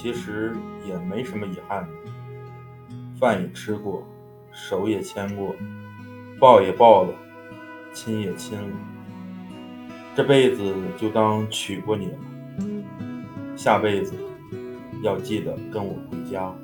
[0.00, 0.54] 其实
[0.86, 1.88] 也没什么遗憾的，
[3.18, 4.06] 饭也吃过，
[4.52, 5.56] 手也牵过，
[6.38, 7.12] 抱也抱了，
[7.92, 8.76] 亲也亲了。
[10.14, 12.18] 这辈子就当娶过你了。
[13.56, 14.14] 下辈子
[15.02, 16.54] 要记得跟我回家。